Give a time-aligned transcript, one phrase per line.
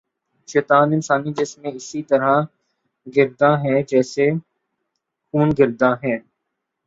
[0.49, 2.33] شیطان انسانی جسم میں اسی طرح
[3.07, 4.25] گرداں ہے جیسے
[5.33, 6.15] خون گرداں ہے